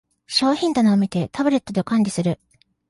[0.25, 2.39] 商品棚を見て、タブレットで管理する